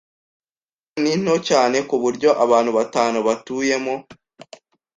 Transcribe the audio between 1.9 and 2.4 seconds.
buryo